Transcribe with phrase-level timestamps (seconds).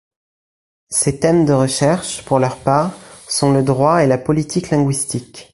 [0.89, 2.91] Ses thèmes de recherche, pour leur part,
[3.29, 5.49] sont le droit et la politique linguistique.